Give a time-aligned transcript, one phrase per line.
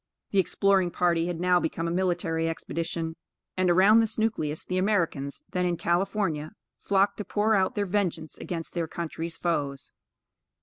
[0.31, 3.15] The exploring party had now become a military expedition,
[3.55, 8.35] and around this nucleus the Americans, then in California, flocked to pour out their vengeance
[8.39, 9.93] against their country's foes.